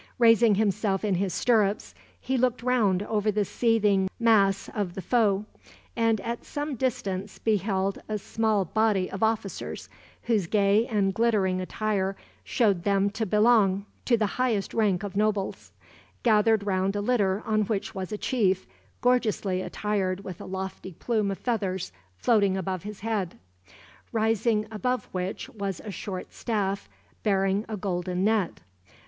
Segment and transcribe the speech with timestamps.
[0.17, 5.45] Raising himself in his stirrups, he looked round over the seething mass of the foe;
[5.95, 9.89] and at some distance beheld a small body of officers,
[10.23, 15.71] whose gay and glittering attire showed them to belong to the highest rank of nobles;
[16.23, 18.65] gathered round a litter on which was a chief,
[19.01, 23.37] gorgeously attired with a lofty plume of feathers floating above his head;
[24.11, 26.89] rising above which was a short staff,
[27.21, 28.61] bearing a golden net.